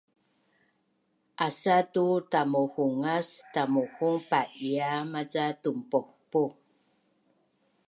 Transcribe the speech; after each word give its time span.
Asatu 1.47 2.05
tamuhungas 2.31 3.27
tamuhungpa’ia 3.53 4.89
maca 5.11 5.45
tunpohpuh 5.61 6.51